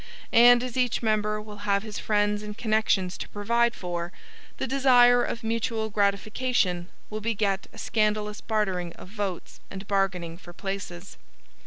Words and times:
And 0.33 0.63
as 0.63 0.77
each 0.77 1.03
member 1.03 1.39
will 1.39 1.59
have 1.69 1.83
his 1.83 1.99
friends 1.99 2.41
and 2.41 2.57
connections 2.57 3.19
to 3.19 3.29
provide 3.29 3.75
for, 3.75 4.11
the 4.57 4.65
desire 4.65 5.21
of 5.23 5.43
mutual 5.43 5.91
gratification 5.91 6.87
will 7.11 7.21
beget 7.21 7.67
a 7.71 7.77
scandalous 7.77 8.41
bartering 8.41 8.93
of 8.93 9.09
votes 9.09 9.59
and 9.69 9.87
bargaining 9.87 10.39
for 10.39 10.53
places. 10.53 11.17